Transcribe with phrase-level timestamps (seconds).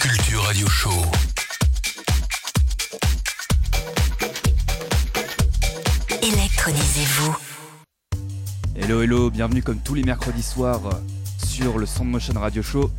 [0.00, 0.90] Culture Radio Show.
[6.22, 7.36] Électronisez-vous.
[8.76, 10.82] Hello hello, bienvenue comme tous les mercredis soirs
[11.44, 12.90] sur le Soundmotion Radio Show.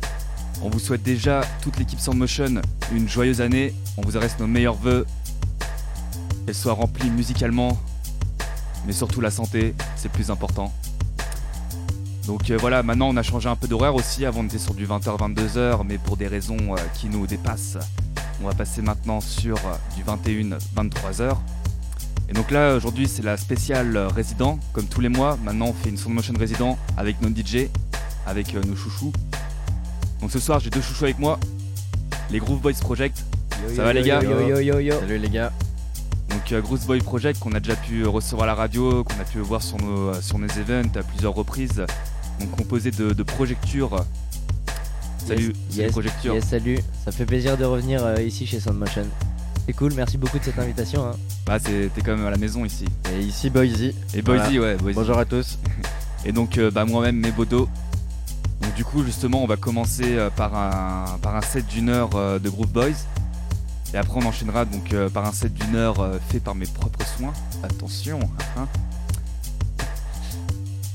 [0.62, 3.74] On vous souhaite déjà, toute l'équipe Soundmotion, une joyeuse année.
[3.96, 5.06] On vous adresse nos meilleurs voeux.
[6.46, 7.78] Qu'elle soit remplie musicalement,
[8.86, 10.72] mais surtout la santé, c'est le plus important.
[12.28, 14.26] Donc euh, voilà, maintenant on a changé un peu d'horaire aussi.
[14.26, 17.78] Avant on était sur du 20h, 22h, mais pour des raisons euh, qui nous dépassent,
[18.42, 21.34] on va passer maintenant sur euh, du 21, 23h.
[22.28, 25.38] Et donc là aujourd'hui c'est la spéciale euh, résident, comme tous les mois.
[25.42, 27.68] Maintenant on fait une Soundmotion résident avec nos DJ,
[28.26, 29.12] avec euh, nos chouchous.
[30.20, 31.40] Donc ce soir j'ai deux chouchous avec moi,
[32.30, 33.24] les Groove Boys Project.
[33.74, 35.00] Ça va les gars Yo yo yo yo.
[35.00, 35.50] Salut les gars.
[36.28, 39.24] Donc euh, Groove Boy Project qu'on a déjà pu recevoir à la radio, qu'on a
[39.24, 41.86] pu voir sur nos, sur nos events à plusieurs reprises.
[42.40, 44.04] Donc composé de, de Projecture.
[45.26, 46.34] Salut, salut yes, Projecture.
[46.34, 46.78] Yes, salut.
[47.04, 49.04] Ça fait plaisir de revenir euh, ici chez Soundmotion.
[49.66, 51.06] C'est cool, merci beaucoup de cette invitation.
[51.06, 51.16] hein.
[51.44, 52.86] Bah t'es quand même à la maison ici.
[53.14, 53.82] Et ici Boise.
[54.14, 54.94] Et Boise, ouais, Boise.
[54.94, 55.58] Bonjour à tous.
[56.24, 57.68] Et donc euh, bah, moi-même mes bodos.
[58.62, 62.10] Donc du coup justement on va commencer euh, par un, par un set d'une heure
[62.16, 63.06] euh, de Groove Boys.
[63.94, 67.32] Et après on enchaînera donc par un set d'une heure fait par mes propres soins.
[67.62, 68.20] Attention
[68.58, 68.66] hein.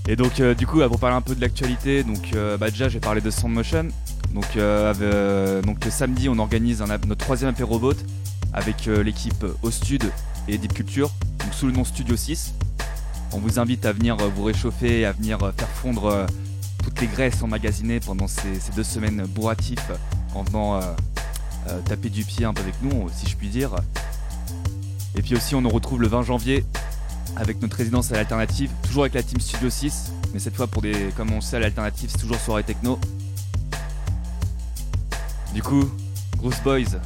[0.08, 2.90] Et donc euh, du coup pour parler un peu de l'actualité, donc euh, bah, déjà
[2.90, 3.88] j'ai parlé de Soundmotion.
[4.34, 8.04] Donc, euh, avec, euh, donc samedi on organise notre troisième apéro vote
[8.52, 10.04] avec l'équipe Ostud
[10.48, 11.10] et Deep Culture,
[11.52, 12.54] sous le nom Studio 6.
[13.32, 16.28] On vous invite à venir vous réchauffer à venir faire fondre
[16.84, 19.92] toutes les graisses emmagasinées pendant ces, ces deux semaines bourratifs
[20.36, 20.80] en venant
[21.86, 23.76] taper du pied un peu avec nous, si je puis dire.
[25.16, 26.66] Et puis aussi, on nous retrouve le 20 janvier
[27.36, 30.82] avec notre résidence à l'alternative, toujours avec la team Studio 6, mais cette fois pour
[30.82, 33.00] des, comme on sait, à l'alternative, c'est toujours soirée techno.
[35.54, 35.84] Du coup,
[36.38, 37.00] Groove Boys,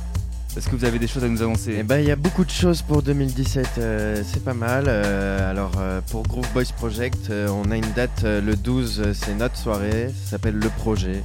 [0.58, 1.74] est-ce que vous avez des choses à nous annoncer?
[1.74, 4.86] Et bah il y a beaucoup de choses pour 2017, euh, c'est pas mal.
[4.88, 9.36] Euh, alors euh, pour Groove Boys Project, on a une date le 12, euh, c'est
[9.36, 11.22] notre soirée, ça s'appelle Le Projet.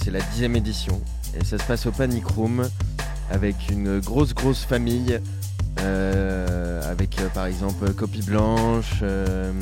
[0.00, 1.02] C'est la dixième édition
[1.38, 2.66] et ça se passe au Panic Room
[3.30, 5.20] avec une grosse grosse famille.
[5.80, 9.52] Euh, avec euh, par exemple Copie Blanche, euh,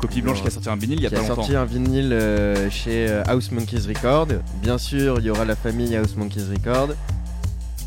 [0.00, 1.36] Copie Blanche qui a sorti un vinyle il y a qui pas a longtemps.
[1.42, 4.28] sorti un vinyle euh, chez House Monkeys Record.
[4.62, 6.90] Bien sûr, il y aura la famille House Monkeys Record.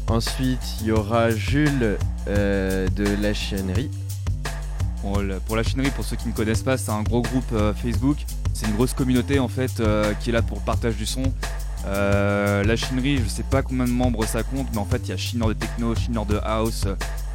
[0.08, 1.98] Ensuite, il y aura Jules
[2.28, 3.92] euh, de la chiennerie.
[5.04, 5.14] Bon,
[5.46, 8.18] pour la chinerie, pour ceux qui ne connaissent pas, c'est un gros groupe euh, Facebook.
[8.54, 9.82] C'est une grosse communauté en fait
[10.20, 11.24] qui est là pour le partage du son.
[11.86, 15.14] La chinerie, je sais pas combien de membres ça compte, mais en fait il y
[15.14, 16.86] a chineur de techno, chineur de house.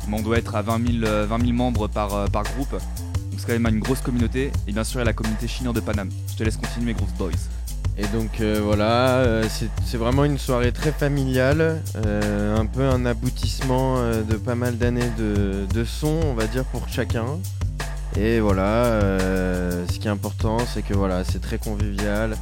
[0.08, 2.72] Mais on doit être à 20 000, euh, 20 000 membres par, euh, par groupe.
[2.72, 4.50] Donc c'est quand même une grosse communauté.
[4.66, 6.10] Et bien sûr il y a la communauté chineur de Paname.
[6.30, 7.32] Je te laisse continuer Groove Boys.
[7.96, 9.44] Et donc euh, voilà, euh,
[9.84, 15.10] c'est vraiment une soirée très familiale, euh, un peu un aboutissement de pas mal d'années
[15.16, 17.26] de, de son, on va dire, pour chacun.
[18.16, 19.18] Et voilà,
[19.88, 22.36] ce qui est important, c'est que voilà, c'est très convivial.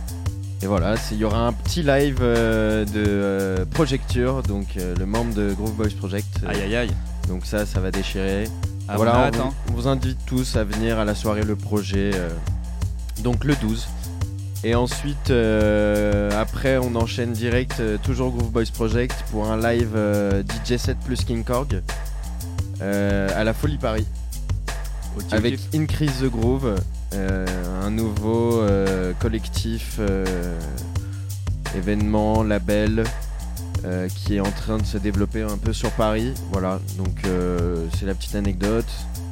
[0.62, 5.74] Et voilà, il y aura un petit live de Projecture, donc le membre de Groove
[5.74, 6.40] Boys Project.
[6.46, 6.90] Aïe aïe aïe.
[7.28, 8.44] Donc ça, ça va déchirer.
[8.88, 11.14] Ah, voilà, on a on, hâte, vous, on vous invite tous à venir à la
[11.14, 12.28] soirée Le Projet, euh,
[13.22, 13.86] donc le 12.
[14.64, 19.96] Et ensuite, euh, après, on enchaîne direct, euh, toujours Groove Boys Project, pour un live
[20.64, 21.82] DJ 7 plus King Korg
[22.80, 24.06] à la Folie Paris,
[25.30, 26.74] avec Increase the Groove,
[27.12, 28.64] un nouveau
[29.20, 30.00] collectif,
[31.76, 33.04] événement, label.
[33.84, 36.80] Euh, qui est en train de se développer un peu sur Paris, voilà.
[36.98, 38.86] Donc euh, c'est la petite anecdote.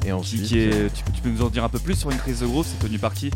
[0.05, 2.09] Et ensuite, qui est- tu, peux, tu peux nous en dire un peu plus sur
[2.11, 3.31] une crise de groupe C'est tenu par qui?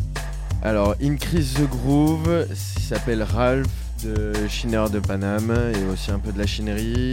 [0.62, 3.68] Alors, Increase the Groove, il s'appelle Ralph
[4.04, 7.12] de Chiner de Paname et aussi un peu de la chinerie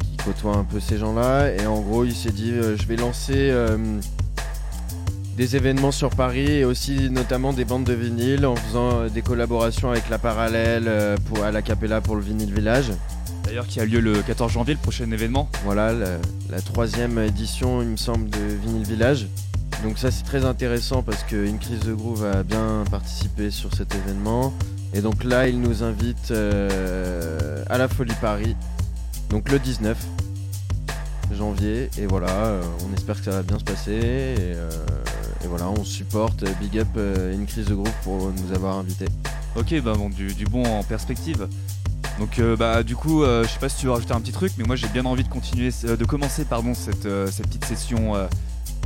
[0.00, 1.52] qui, qui côtoie un peu ces gens-là.
[1.52, 3.76] Et en gros, il s'est dit euh, je vais lancer euh,
[5.36, 9.22] des événements sur Paris et aussi notamment des bandes de vinyle en faisant euh, des
[9.22, 12.92] collaborations avec la Parallèle euh, pour, à la Capella pour le Vinyle Village.
[13.44, 15.48] D'ailleurs qui a lieu le 14 janvier, le prochain événement.
[15.64, 16.18] Voilà, la,
[16.50, 19.26] la troisième édition, il me semble, de Vinyl Village.
[19.82, 23.94] Donc ça c'est très intéressant parce que Increase the Groove a bien participé sur cet
[23.94, 24.52] événement.
[24.94, 28.54] Et donc là, il nous invite euh, à la Folie Paris,
[29.30, 29.96] donc le 19
[31.32, 31.88] janvier.
[31.98, 33.92] Et voilà, on espère que ça va bien se passer.
[33.92, 34.70] Et, euh,
[35.44, 36.44] et voilà, on supporte.
[36.60, 39.06] Big up euh, Increase the Groove pour nous avoir invités.
[39.56, 41.48] Ok, bah bon, du, du bon en perspective.
[42.18, 44.32] Donc euh, bah du coup, euh, je sais pas si tu veux rajouter un petit
[44.32, 48.14] truc, mais moi j'ai bien envie de continuer, de commencer pardon cette, cette petite session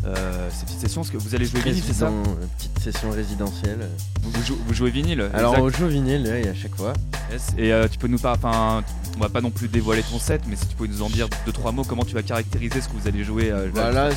[0.07, 2.23] euh, ces petites sessions Parce que vous allez jouer vinyle, c'est ça euh,
[2.59, 3.89] Petite session résidentielle.
[4.23, 5.65] vous, vous jou- vous jouez vinyle Alors exact.
[5.65, 6.93] on joue vinyle oui, à chaque fois.
[7.33, 7.49] Yes.
[7.59, 8.83] Et euh, tu peux nous enfin,
[9.17, 11.29] on va pas non plus dévoiler ton set, mais si tu peux nous en dire
[11.45, 14.09] deux trois mots, comment tu vas caractériser ce que vous allez jouer euh, là, Voilà,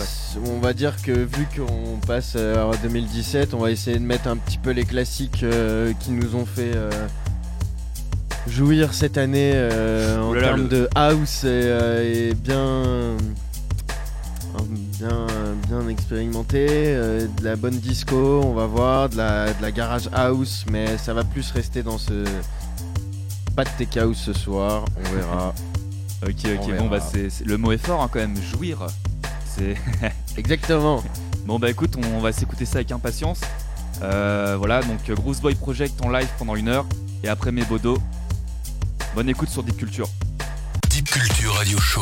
[0.45, 4.37] on va dire que vu qu'on passe à 2017, on va essayer de mettre un
[4.37, 5.43] petit peu les classiques
[6.01, 6.71] qui nous ont fait
[8.47, 9.51] jouir cette année
[10.21, 13.15] en termes le- de house et, et bien,
[14.99, 15.25] bien,
[15.67, 20.09] bien expérimenté, euh, de la bonne disco, on va voir, de la, de la garage
[20.13, 22.23] house, mais ça va plus rester dans ce
[23.55, 25.53] pas de tech house ce soir, on verra.
[26.21, 28.85] Ok, ok, On bon bah c'est- le mot est fort hein, quand même, jouir.
[29.55, 29.75] C'est
[30.37, 31.01] Exactement.
[31.45, 33.39] bon bah écoute, on va s'écouter ça avec impatience.
[34.01, 36.85] Euh, voilà, donc euh, Bruce Boy Project en live pendant une heure
[37.23, 37.99] et après mes bodos.
[39.15, 40.09] Bonne écoute sur Deep Culture.
[40.89, 42.01] Deep Culture Radio Show.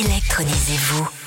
[0.00, 1.19] Électronisez-vous.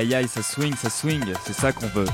[0.00, 2.06] Aïe aïe ça swing, ça swing, c'est ça qu'on veut.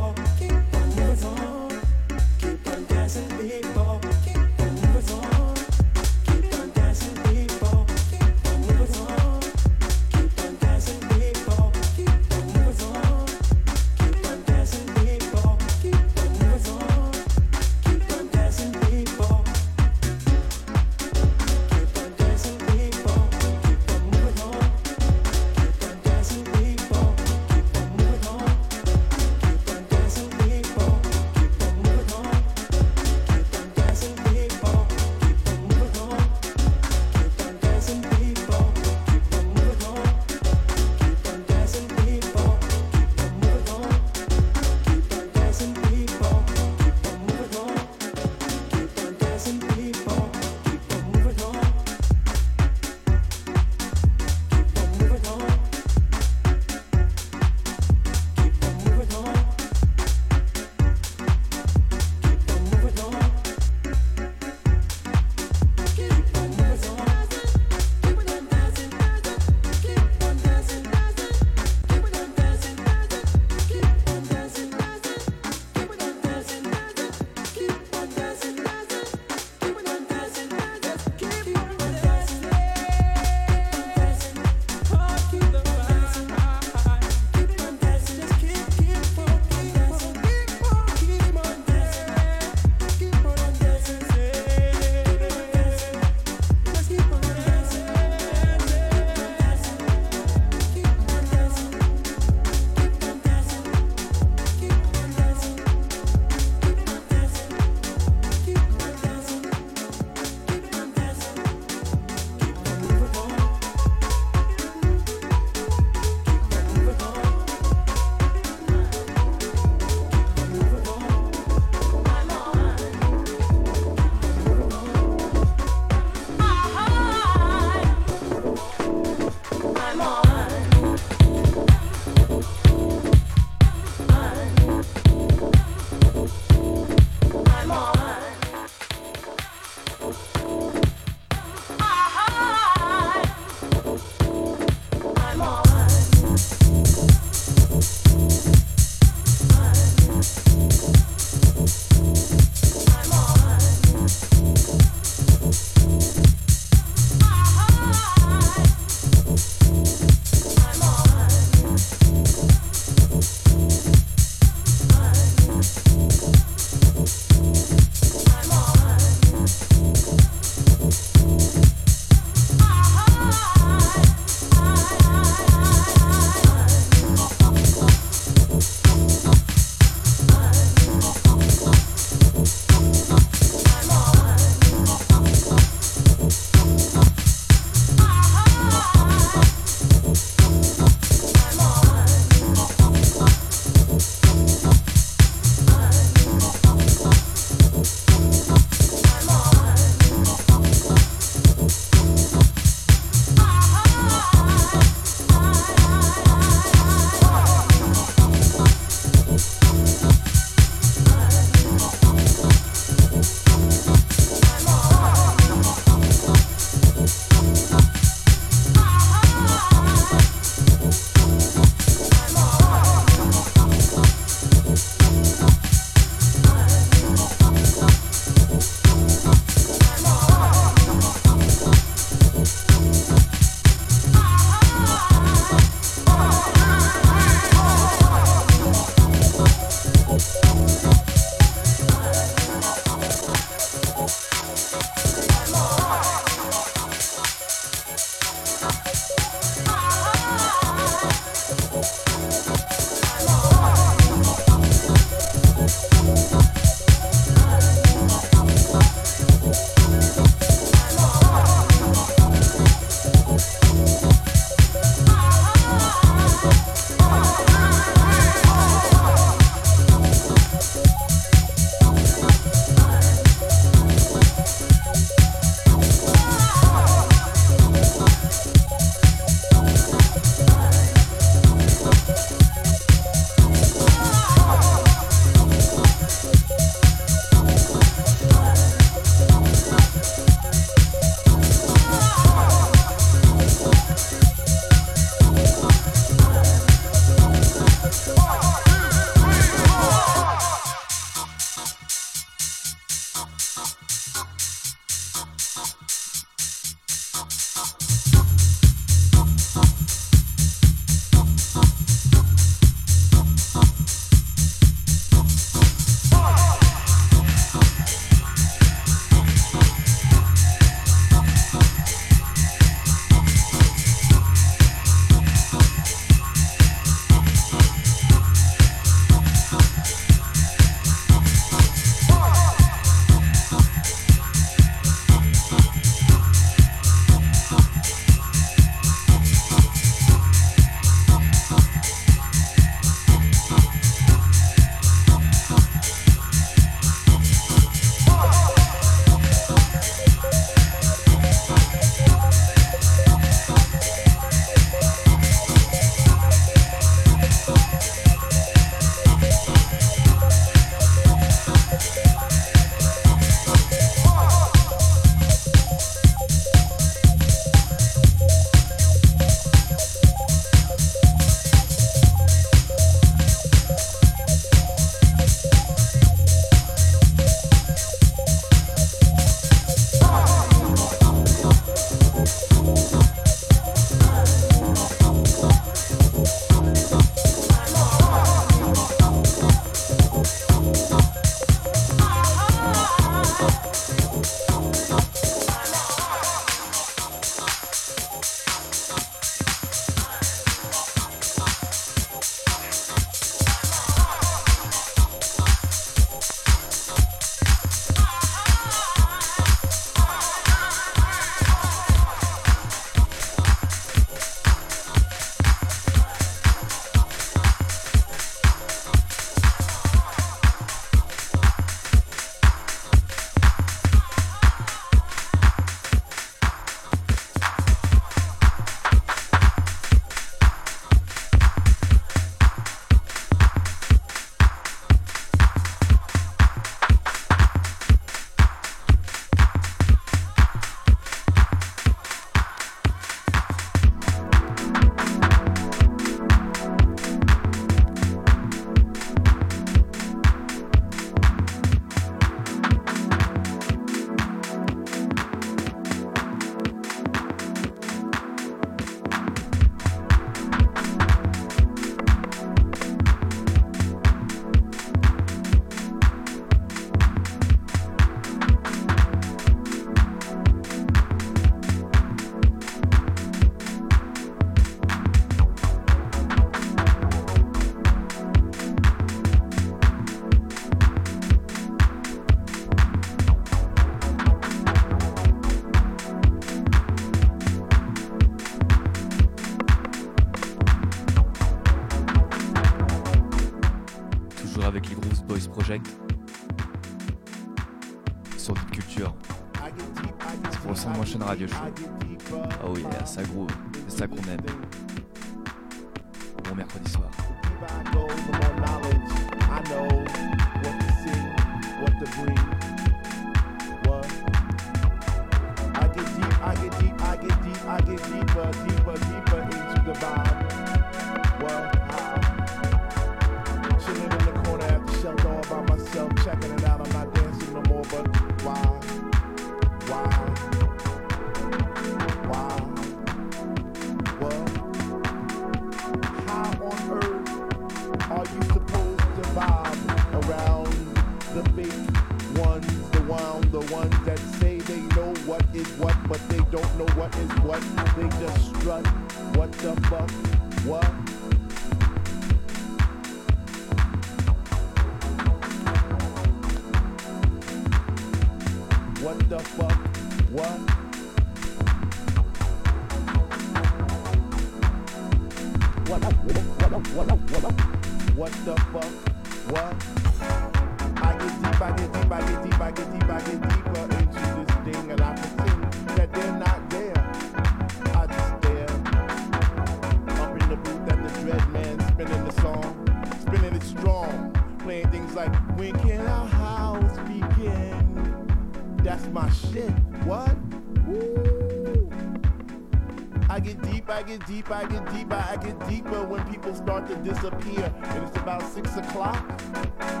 [594.17, 597.73] get deeper, I get deeper, I get deeper when people start to disappear.
[597.81, 600.00] And it's about six o'clock.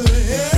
[0.00, 0.57] Yeah.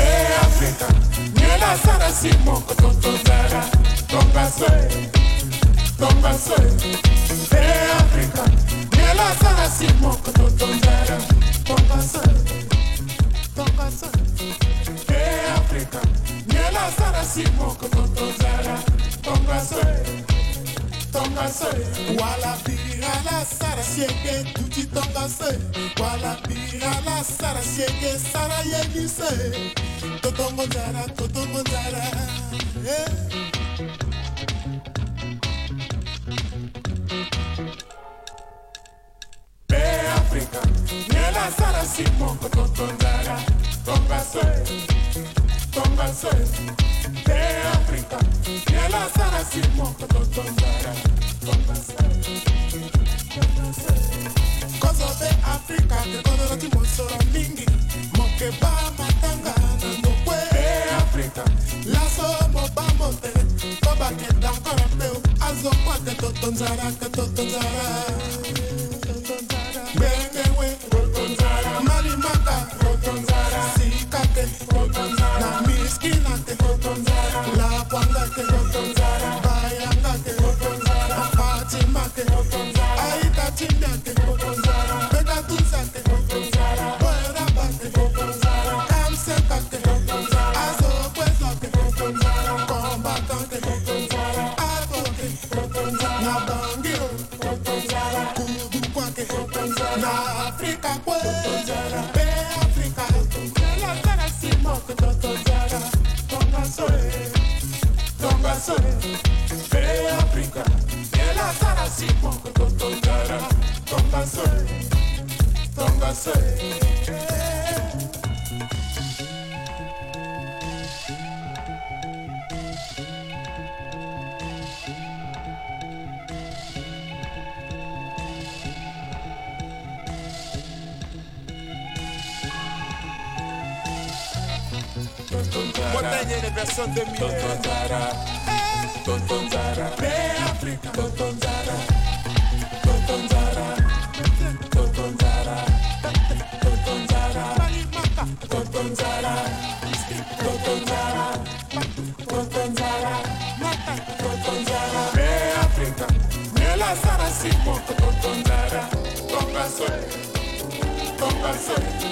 [161.66, 162.10] sarati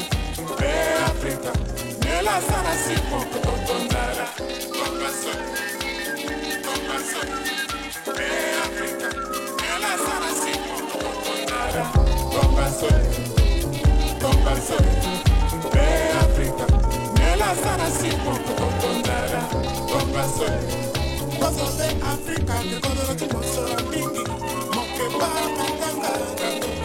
[0.61, 0.75] re
[1.11, 1.53] afrika
[2.05, 4.27] nela sarasi kokotonzala
[4.79, 5.33] kokaso
[6.67, 7.21] kokaso
[8.19, 8.31] re
[8.67, 9.09] afrika
[9.63, 10.53] nela sarasi
[10.91, 11.85] kokotonzala
[12.33, 12.91] kokaso
[14.23, 14.79] kokaso
[15.75, 15.89] re
[16.25, 16.67] afrika
[17.19, 19.41] nela sarasi kokotonzala
[19.91, 20.49] kokaso
[21.41, 24.25] kokaso afrika ke kodoro timoso mingi
[24.75, 26.78] mokeba matanga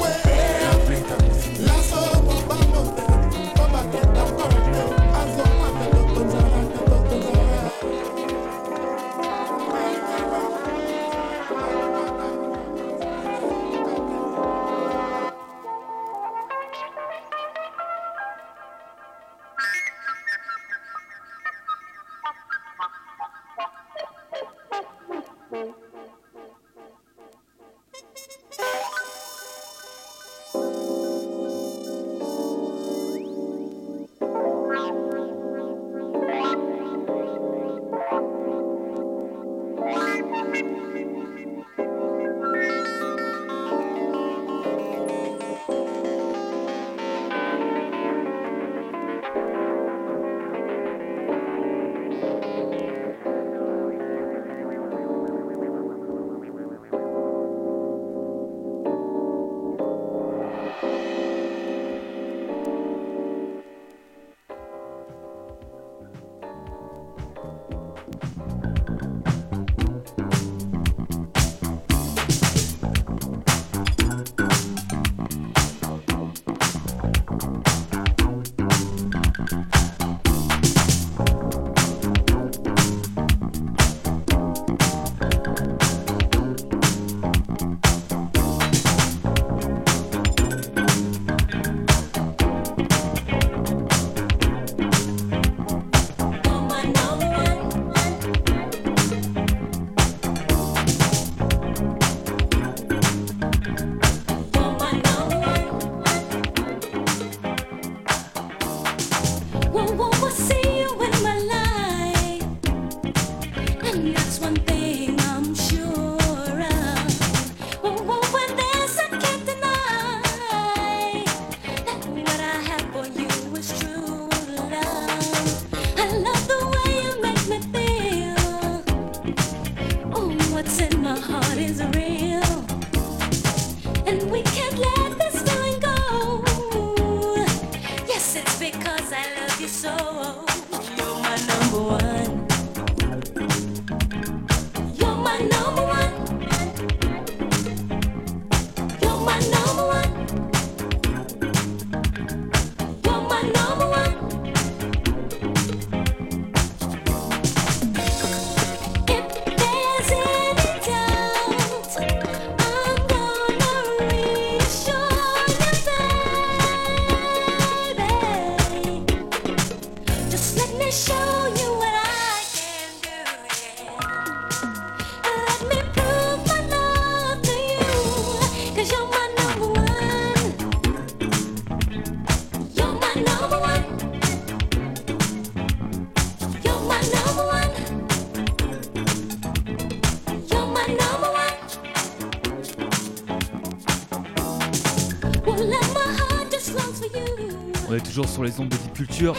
[198.14, 199.36] toujours sur les ondes de Deep Culture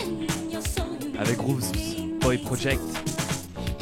[1.17, 1.63] avec Grooves
[2.21, 2.81] Boy Project.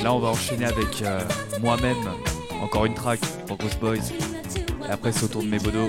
[0.04, 1.18] Là, on va enchaîner avec euh,
[1.62, 1.96] moi-même,
[2.60, 3.96] encore une track pour Ghost Boys.
[4.86, 5.88] Et après, c'est au tour de mes bodos.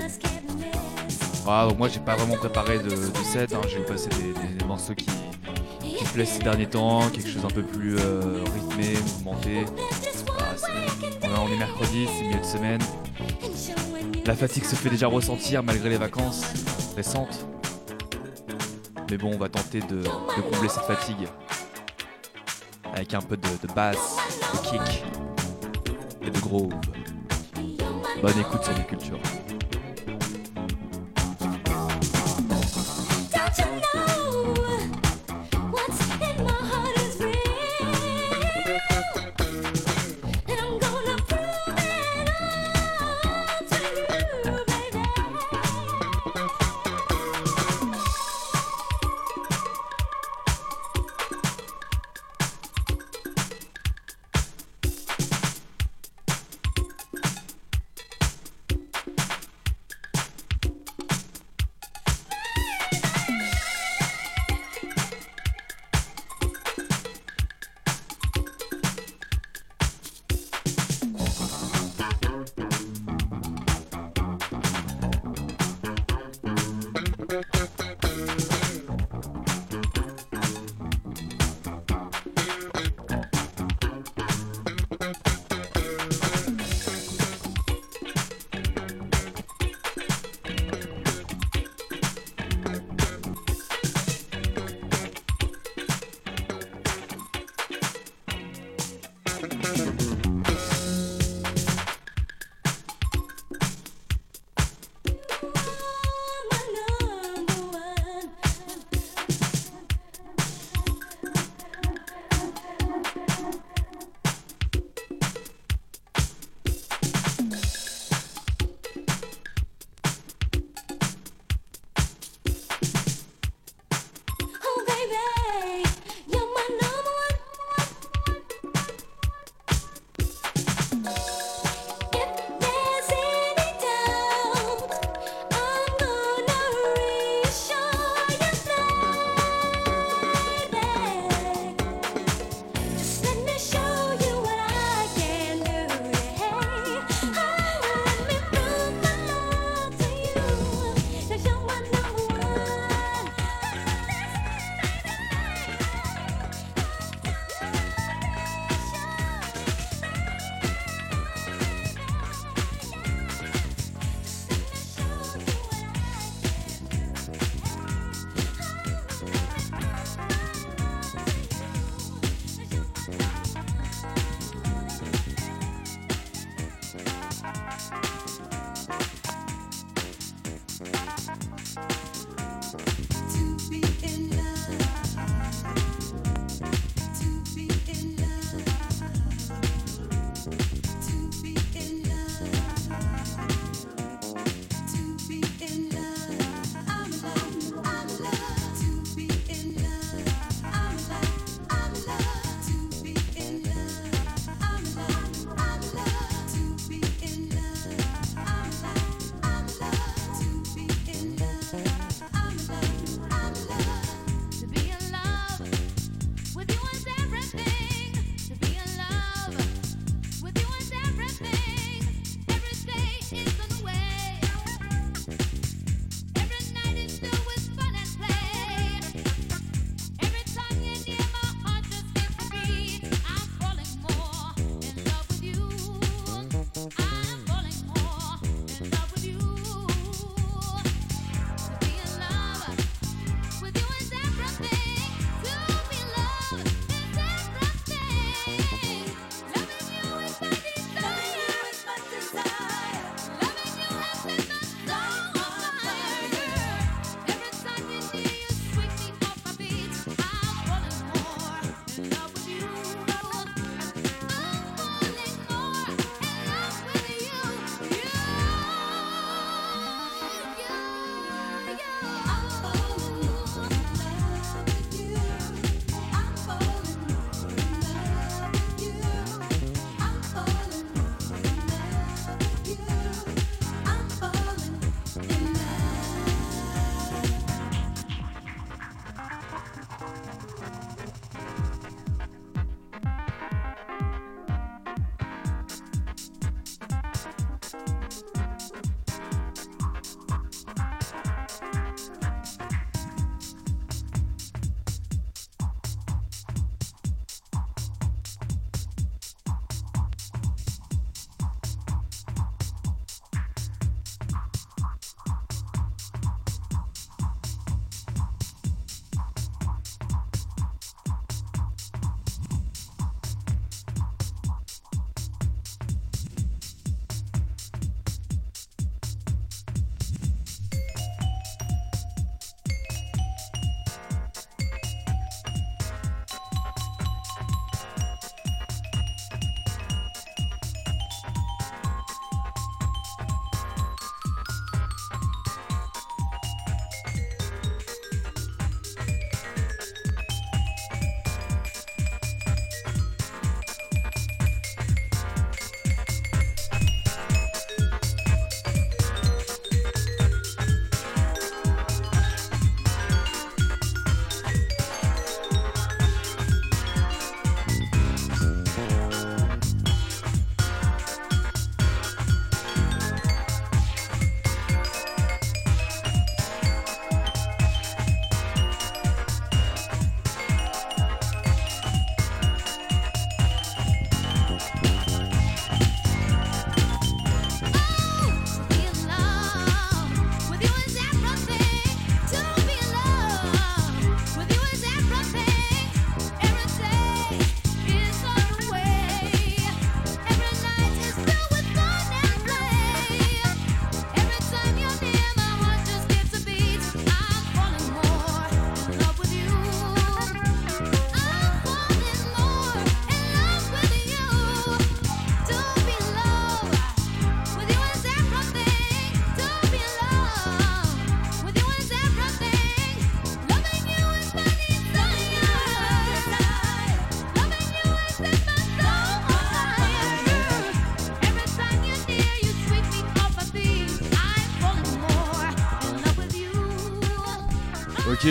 [1.46, 2.88] Ah, moi, j'ai pas vraiment préparé de,
[3.24, 3.52] set.
[3.52, 3.60] hein.
[3.68, 4.08] J'ai passé
[4.58, 8.94] des, morceaux qui, qui plaisent ces derniers temps, quelque chose un peu plus euh, rythmé,
[9.18, 9.58] mouvementé.
[9.58, 12.80] Est- on est mercredi, c'est milieu de semaine.
[14.24, 16.42] La fatigue se fait déjà ressentir malgré les vacances
[16.96, 17.46] récentes.
[19.14, 20.02] Mais bon, on va tenter de,
[20.50, 21.28] combler cette fatigue
[22.92, 24.16] avec un peu de, de basse,
[24.52, 25.04] de kick
[26.20, 26.74] et de groove.
[28.20, 29.20] Bonne écoute sur les cultures.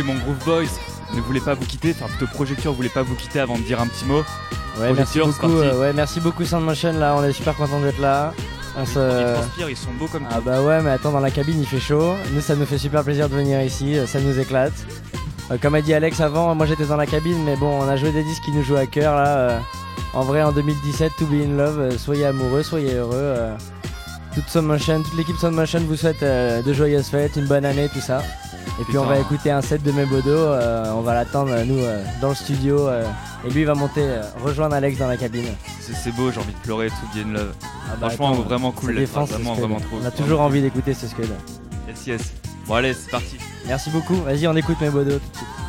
[0.01, 0.63] Mon Groove Boys
[1.13, 3.79] ne voulait pas vous quitter, enfin plutôt Projecture voulait pas vous quitter avant de dire
[3.79, 4.23] un petit mot.
[4.79, 5.51] Ouais, merci beaucoup.
[5.51, 8.33] euh, ouais, merci beaucoup Soundmotion là, on est super content d'être là.
[8.75, 9.33] On Ils se...
[9.35, 11.79] transpirent, ils sont beaux comme Ah bah ouais, mais attends, dans la cabine il fait
[11.79, 12.15] chaud.
[12.33, 14.73] Nous, ça nous fait super plaisir de venir ici, ça nous éclate.
[15.51, 17.95] Euh, comme a dit Alex avant, moi j'étais dans la cabine, mais bon, on a
[17.95, 19.27] joué des disques qui nous jouent à cœur là.
[19.27, 19.59] euh,
[20.15, 23.35] en vrai, en 2017, To Be in Love, soyez amoureux, soyez heureux.
[24.33, 28.21] toute Soundmotion, toute l'équipe Soundmotion vous souhaite de joyeuses fêtes, une bonne année, tout ça.
[28.79, 32.03] Et puis on va écouter un set de Mebodo, euh, on va l'attendre nous euh,
[32.21, 33.05] dans le studio euh,
[33.45, 34.03] et lui il va monter
[34.43, 35.45] rejoindre Alex dans la cabine.
[35.79, 37.53] C'est beau, j'ai envie de pleurer, tout bien love.
[37.61, 39.97] Ah bah Franchement, attends, vraiment cool, ce vraiment, vraiment trop.
[40.01, 41.29] On a toujours envie d'écouter ce Scud.
[41.87, 42.33] Yes, yes.
[42.67, 43.37] Bon, allez, c'est parti.
[43.67, 45.62] Merci beaucoup, vas-y on écoute Mebodo tout de suite.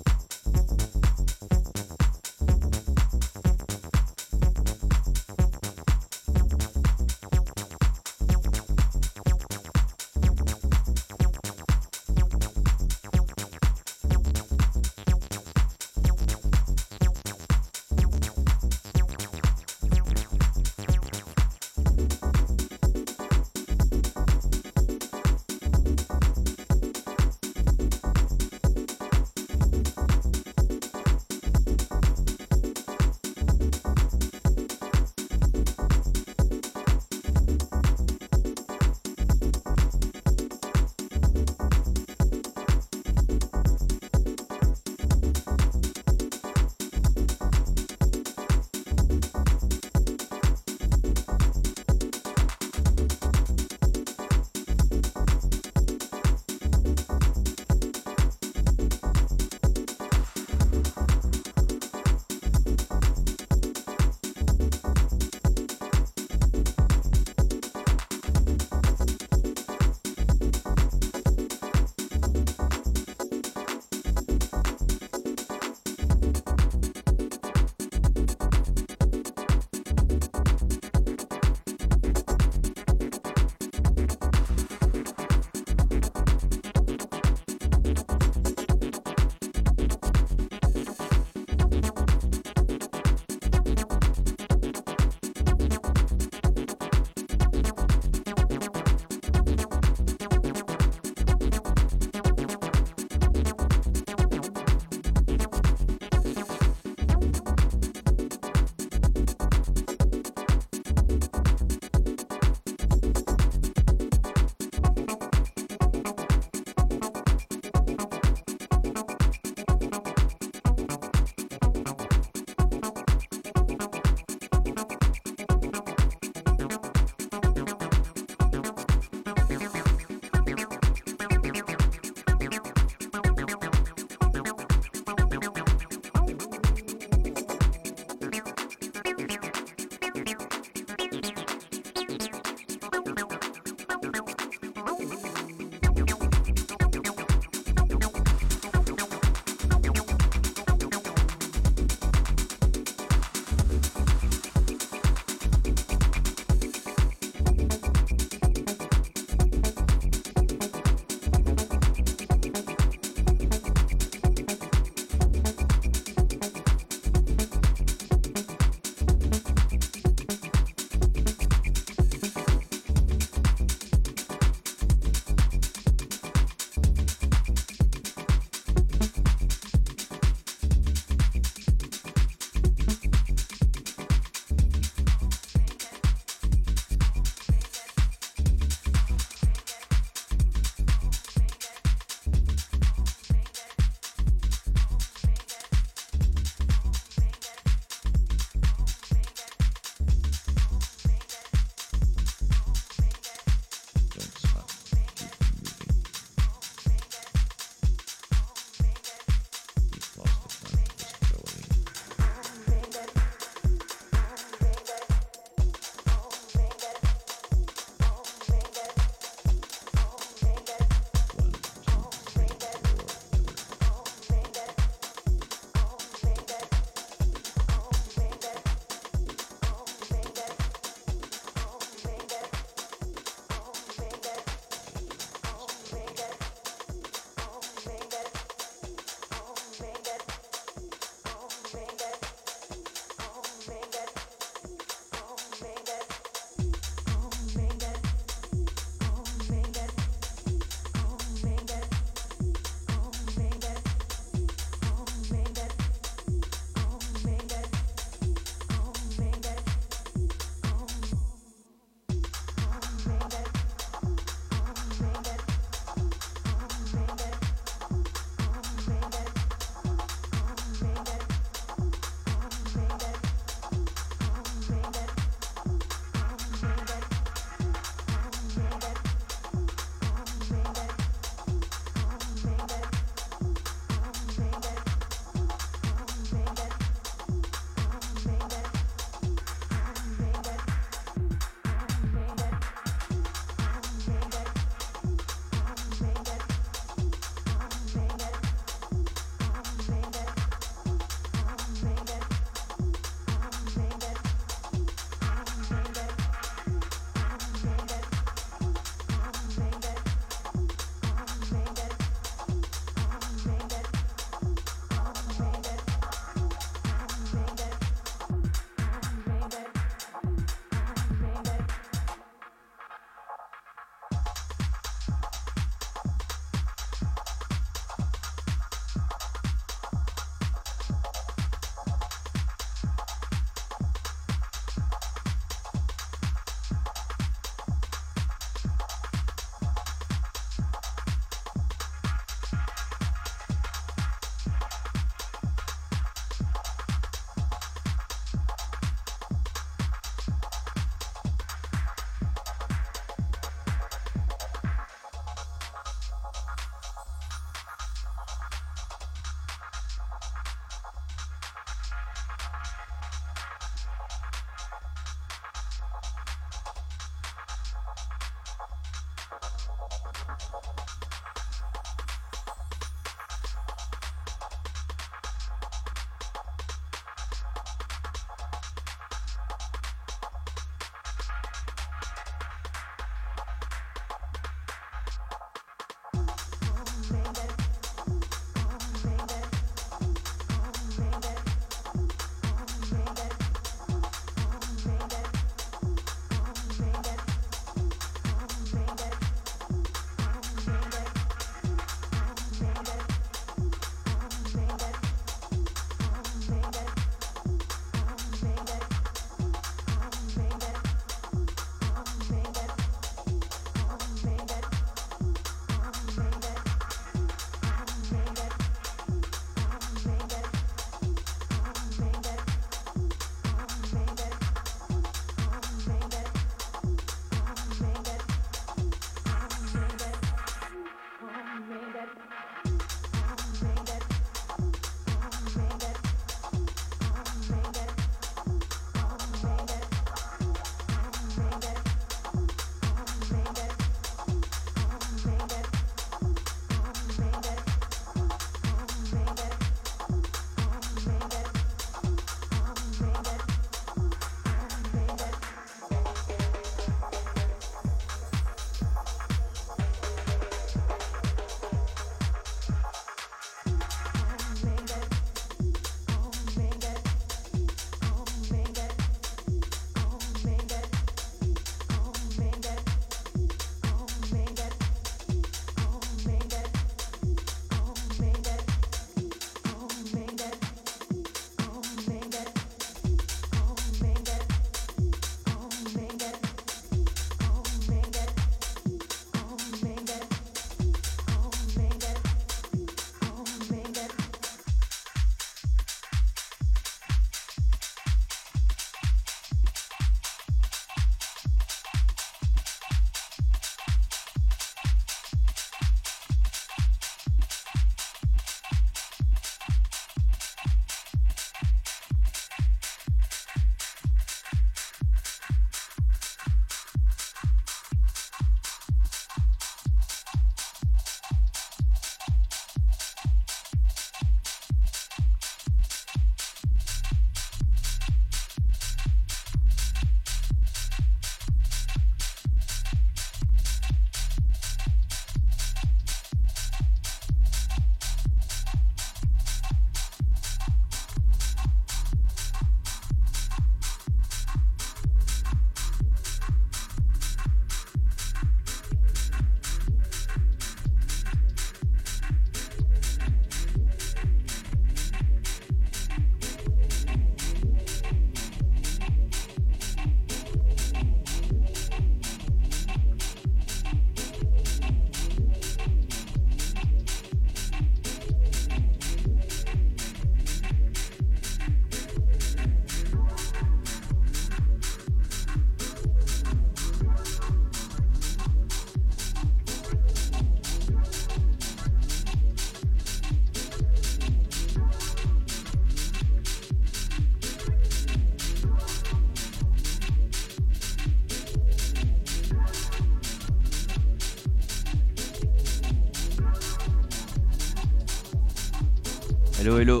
[599.74, 600.00] Hello, hello.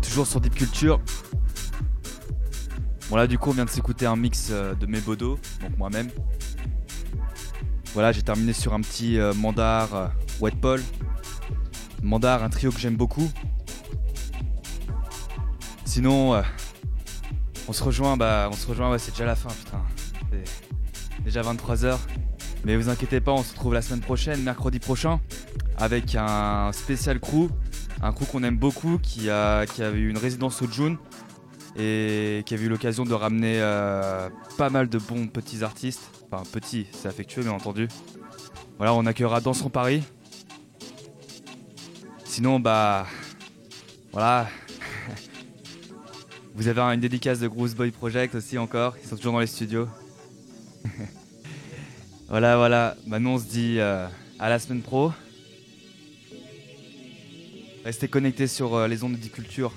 [0.00, 1.00] Toujours sur Deep Culture.
[3.10, 5.76] Bon là du coup on vient de s'écouter un mix euh, de mes bodos, donc
[5.76, 6.08] moi-même.
[7.94, 10.06] Voilà, j'ai terminé sur un petit euh, Mandar euh,
[10.40, 10.80] Wet Paul.
[12.00, 13.28] Mandar, un trio que j'aime beaucoup.
[15.84, 16.40] Sinon,
[17.66, 19.82] on se rejoint, bah on se rejoint, c'est déjà la fin putain.
[20.30, 21.98] C'est déjà 23h.
[22.64, 25.18] Mais vous inquiétez pas, on se retrouve la semaine prochaine, mercredi prochain,
[25.76, 27.48] avec un spécial crew.
[28.02, 30.98] Un crew qu'on aime beaucoup, qui a, qui a eu une résidence au June
[31.78, 36.10] et qui a eu l'occasion de ramener euh, pas mal de bons petits artistes.
[36.30, 37.88] Enfin, petits, c'est affectueux, bien entendu.
[38.78, 40.02] Voilà, on accueillera dans son Paris.
[42.24, 43.06] Sinon, bah.
[44.12, 44.48] Voilà.
[46.54, 48.96] Vous avez une dédicace de Groove Boy Project aussi encore.
[49.02, 49.88] Ils sont toujours dans les studios.
[52.28, 52.96] voilà, voilà.
[53.06, 54.06] Maintenant, on se dit euh,
[54.38, 55.12] à la semaine pro.
[57.86, 59.72] Restez connectés sur euh, les ondes de Culture.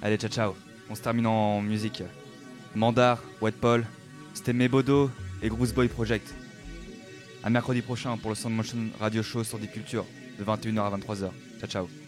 [0.00, 0.54] Allez, ciao, ciao.
[0.88, 2.04] On se termine en musique.
[2.76, 3.84] Mandar, White Paul,
[4.34, 5.10] c'était Mebodo
[5.42, 6.32] et Groove Boy Project.
[7.42, 10.04] À mercredi prochain pour le Sound Motion Radio Show sur Deep Culture
[10.38, 11.30] de 21h à 23h.
[11.58, 12.07] Ciao, ciao.